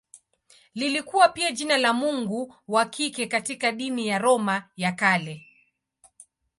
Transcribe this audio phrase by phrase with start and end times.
[0.73, 5.47] Lilikuwa pia jina la mungu wa kike katika dini ya Roma ya Kale.